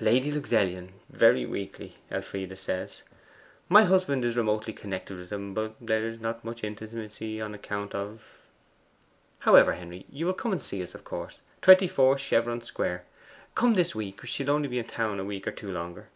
[0.00, 3.02] 'Lady Luxellian; very weakly, Elfride says.
[3.68, 7.94] My husband is remotely connected with them; but there is not much intimacy on account
[7.94, 8.42] of.
[9.38, 11.40] However, Henry, you'll come and see us, of course.
[11.62, 13.04] 24 Chevron Square.
[13.54, 14.22] Come this week.
[14.22, 16.08] We shall only be in town a week or two longer.